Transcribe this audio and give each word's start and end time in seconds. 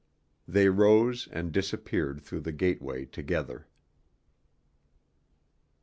They 0.47 0.67
rose 0.67 1.27
and 1.31 1.51
disappeared 1.51 2.21
through 2.21 2.39
the 2.39 2.51
gateway 2.51 3.05
together. 3.05 3.67